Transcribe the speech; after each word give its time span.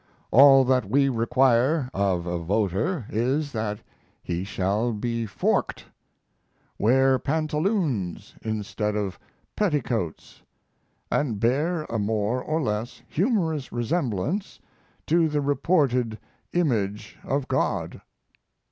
All 0.31 0.63
that 0.63 0.89
we 0.89 1.09
require 1.09 1.91
of 1.93 2.25
a 2.25 2.39
voter 2.39 3.05
is 3.11 3.51
that 3.51 3.81
he 4.23 4.43
shall 4.43 4.93
be 4.93 5.27
forked, 5.27 5.85
wear 6.79 7.19
pantaloons 7.19 8.33
instead 8.41 8.95
of 8.95 9.19
petticoats, 9.55 10.41
and 11.11 11.39
bear 11.39 11.83
a 11.83 11.99
more 11.99 12.41
or 12.41 12.59
less 12.63 13.03
humorous 13.07 13.71
resemblance 13.71 14.59
to 15.05 15.29
the 15.29 15.39
reported 15.39 16.17
image 16.51 17.19
of 17.23 17.47
God. 17.47 18.01